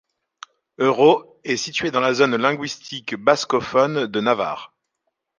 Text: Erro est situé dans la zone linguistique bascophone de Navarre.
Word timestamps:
Erro 0.79 1.39
est 1.43 1.57
situé 1.57 1.91
dans 1.91 1.99
la 1.99 2.15
zone 2.15 2.35
linguistique 2.35 3.15
bascophone 3.15 4.07
de 4.07 4.19
Navarre. 4.19 4.73